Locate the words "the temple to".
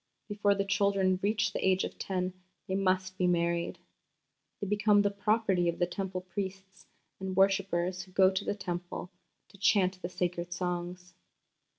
8.43-9.59